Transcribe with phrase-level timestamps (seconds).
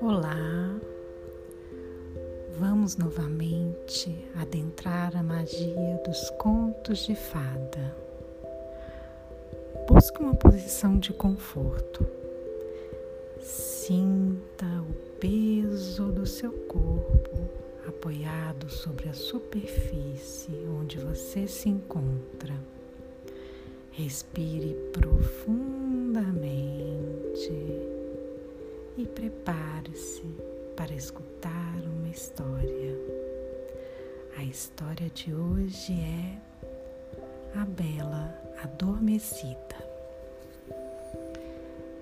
[0.00, 0.80] Olá,
[2.58, 7.94] vamos novamente adentrar a magia dos contos de fada.
[9.86, 12.06] Busque uma posição de conforto.
[13.40, 17.48] Sinta o peso do seu corpo
[17.86, 22.54] apoiado sobre a superfície onde você se encontra.
[23.94, 26.32] Respire profundamente
[28.96, 30.24] e prepare-se
[30.74, 32.96] para escutar uma história.
[34.38, 36.38] A história de hoje é
[37.60, 39.76] A Bela Adormecida.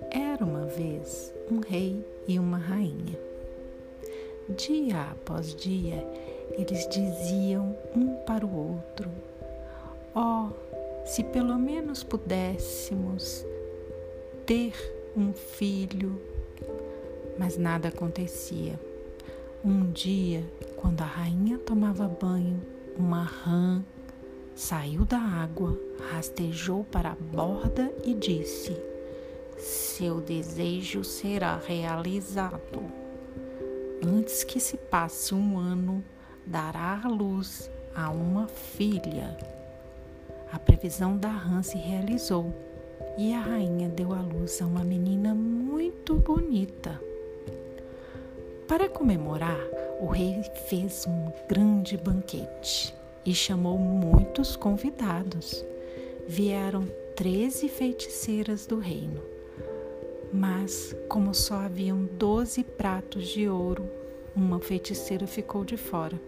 [0.09, 3.19] Era uma vez um rei e uma rainha.
[4.55, 6.07] Dia após dia,
[6.51, 9.11] eles diziam um para o outro:
[10.15, 10.49] Oh,
[11.05, 13.45] se pelo menos pudéssemos
[14.45, 14.73] ter
[15.15, 16.19] um filho
[17.41, 18.79] mas nada acontecia.
[19.63, 20.43] Um dia,
[20.75, 22.61] quando a rainha tomava banho,
[22.95, 23.83] uma rã
[24.55, 25.75] saiu da água,
[26.11, 28.75] rastejou para a borda e disse:
[29.57, 32.83] Seu desejo será realizado.
[34.05, 36.03] Antes que se passe um ano,
[36.45, 39.35] dará à luz a uma filha.
[40.51, 42.53] A previsão da rã se realizou
[43.17, 47.01] e a rainha deu à luz a uma menina muito bonita.
[48.67, 49.59] Para comemorar,
[49.99, 52.93] o rei fez um grande banquete
[53.25, 55.65] e chamou muitos convidados.
[56.27, 56.85] Vieram
[57.15, 59.21] treze feiticeiras do reino.
[60.33, 63.89] Mas, como só haviam doze pratos de ouro,
[64.35, 66.19] uma feiticeira ficou de fora.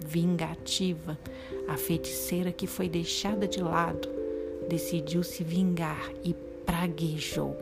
[0.00, 1.18] Vingativa,
[1.66, 4.08] a feiticeira que foi deixada de lado
[4.68, 7.56] decidiu se vingar e praguejou.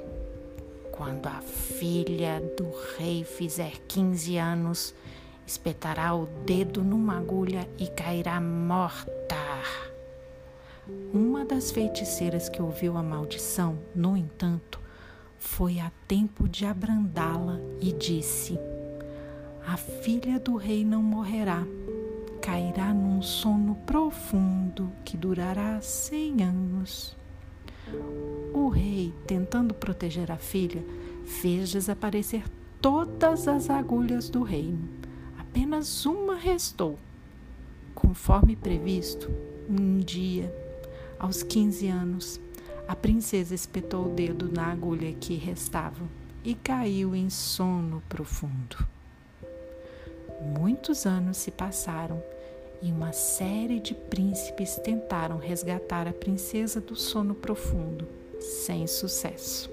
[0.92, 4.94] Quando a filha do rei fizer 15 anos,
[5.46, 9.36] espetará o dedo numa agulha e cairá morta.
[11.12, 14.80] Uma das feiticeiras que ouviu a maldição, no entanto,
[15.38, 18.58] foi a tempo de abrandá-la e disse:
[19.66, 21.64] A filha do rei não morrerá,
[22.46, 27.16] cairá num sono profundo que durará cem anos.
[28.54, 30.84] O rei, tentando proteger a filha,
[31.24, 32.44] fez desaparecer
[32.80, 34.88] todas as agulhas do reino.
[35.36, 36.96] Apenas uma restou.
[37.96, 39.28] Conforme previsto,
[39.68, 40.54] um dia,
[41.18, 42.40] aos 15 anos,
[42.86, 46.04] a princesa espetou o dedo na agulha que restava
[46.44, 48.86] e caiu em sono profundo.
[50.40, 52.22] Muitos anos se passaram
[52.82, 58.06] e uma série de príncipes tentaram resgatar a princesa do sono profundo,
[58.38, 59.70] sem sucesso.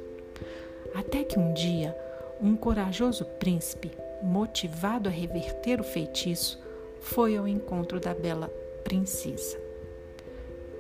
[0.93, 1.95] Até que um dia,
[2.41, 3.91] um corajoso príncipe,
[4.21, 6.61] motivado a reverter o feitiço,
[7.01, 8.47] foi ao encontro da bela
[8.83, 9.59] princesa.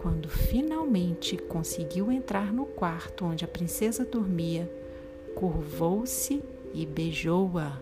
[0.01, 4.69] Quando finalmente conseguiu entrar no quarto onde a princesa dormia,
[5.35, 7.79] curvou-se e beijou-a.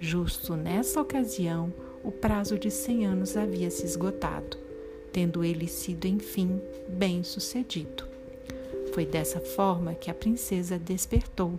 [0.00, 4.56] Justo nessa ocasião, o prazo de cem anos havia se esgotado,
[5.12, 8.06] tendo ele sido, enfim, bem sucedido.
[8.94, 11.58] Foi dessa forma que a princesa despertou.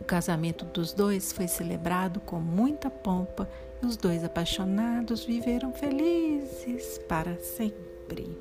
[0.00, 3.48] O casamento dos dois foi celebrado com muita pompa
[3.82, 8.36] e os dois apaixonados viveram felizes para sempre.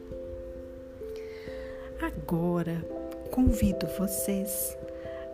[2.01, 2.85] Agora
[3.31, 4.77] convido vocês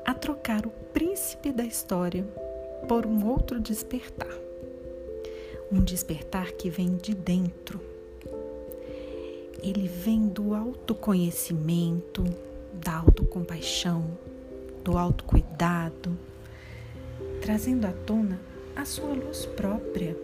[0.06, 2.24] a trocar o príncipe da história
[2.88, 4.51] por um outro despertar
[5.72, 7.80] um despertar que vem de dentro.
[9.64, 12.24] Ele vem do autoconhecimento,
[12.74, 14.06] da autocompaixão,
[14.84, 16.18] do autocuidado,
[17.42, 18.40] trazendo à tona
[18.76, 20.18] a sua luz própria,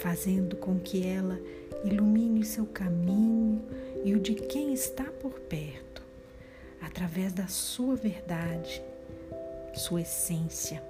[0.00, 1.38] fazendo com que ela
[1.84, 3.62] ilumine o seu caminho
[4.04, 6.02] e o de quem está por perto,
[6.80, 8.82] através da sua verdade,
[9.74, 10.82] sua essência,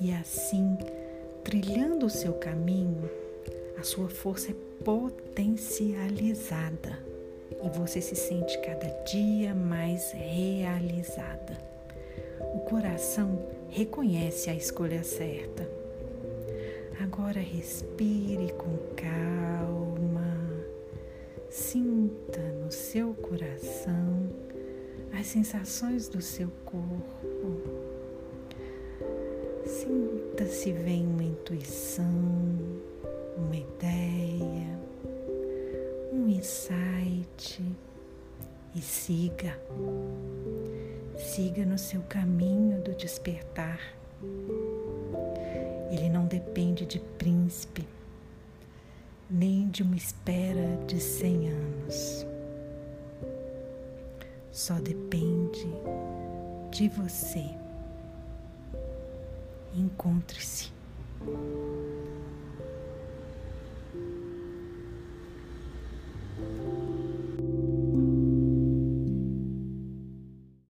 [0.00, 0.76] e assim
[1.46, 3.08] trilhando o seu caminho,
[3.78, 4.54] a sua força é
[4.84, 6.98] potencializada
[7.62, 11.56] e você se sente cada dia mais realizada.
[12.52, 15.70] O coração reconhece a escolha certa.
[17.00, 20.64] Agora respire com calma,
[21.48, 24.28] sinta no seu coração
[25.16, 27.35] as sensações do seu corpo
[29.96, 32.04] Sinta se vem uma intuição,
[33.38, 34.78] uma ideia,
[36.12, 37.64] um insight
[38.74, 39.58] e siga.
[41.16, 43.80] Siga no seu caminho do despertar.
[45.90, 47.88] Ele não depende de príncipe,
[49.30, 52.26] nem de uma espera de cem anos.
[54.52, 55.66] Só depende
[56.70, 57.65] de você.
[59.78, 60.75] Encontre-se.